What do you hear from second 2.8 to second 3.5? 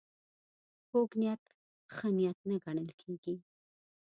کېږي